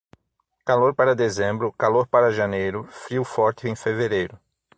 Calor 0.65 0.95
para 0.95 1.13
dezembro, 1.13 1.71
calor 1.73 2.07
para 2.07 2.31
janeiro, 2.31 2.85
frio 2.89 3.23
forte 3.23 3.69
em 3.69 3.75
fevereiro. 3.75 4.39